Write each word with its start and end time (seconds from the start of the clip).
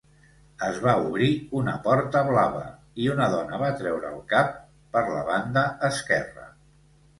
Es 0.67 0.77
va 0.85 0.93
obrir 1.09 1.27
una 1.59 1.75
porta 1.87 2.21
blava 2.29 2.63
i 3.05 3.11
una 3.17 3.29
dona 3.35 3.61
va 3.65 3.71
treure 3.83 4.11
el 4.15 4.19
cap 4.35 4.59
per 4.97 5.07
la 5.13 5.23
banda 5.31 5.67
esquerra. 5.93 6.51